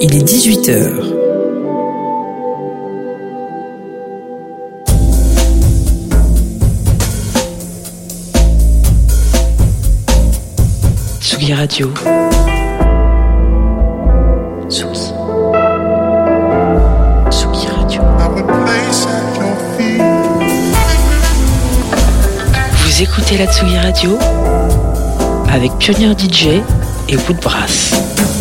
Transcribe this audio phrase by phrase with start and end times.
[0.00, 0.92] il est 18h.
[11.20, 11.92] Tsugi Radio.
[14.68, 15.12] Tsugi.
[17.30, 18.02] Tsugi Radio.
[22.84, 24.18] Vous écoutez la Tsugi Radio
[25.52, 26.62] avec Pionnier DJ
[27.08, 28.37] et Woodbrass.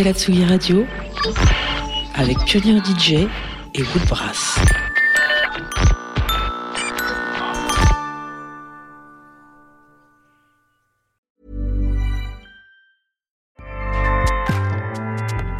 [0.00, 0.86] écoutez la Tsugi Radio
[2.14, 3.28] avec Pioneer DJ
[3.74, 4.58] et Woodbrass.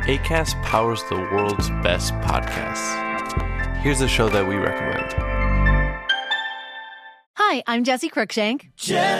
[0.07, 2.97] ACAST powers the world's best podcasts.
[3.83, 5.15] Here's a show that we recommend.
[7.37, 8.71] Hi, I'm Jesse Cruikshank.
[8.77, 9.20] Jesse